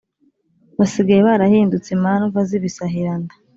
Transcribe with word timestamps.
basigaye 0.79 1.21
barahindutse 1.29 1.89
imandwa 1.97 2.39
z’ibisahiranda. 2.49 3.33